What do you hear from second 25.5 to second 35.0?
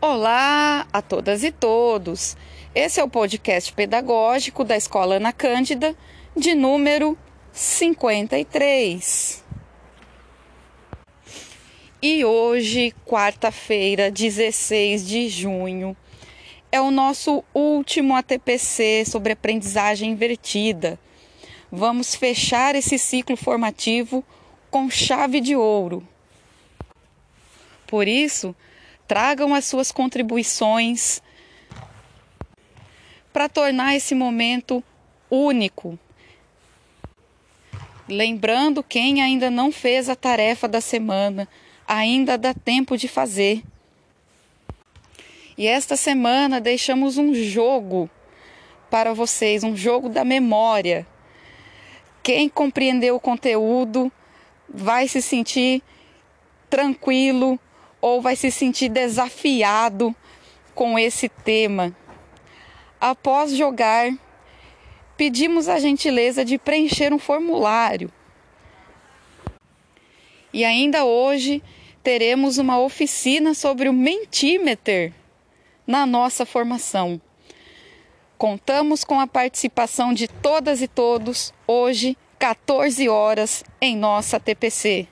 ouro. Por isso, tragam as suas contribuições para tornar esse momento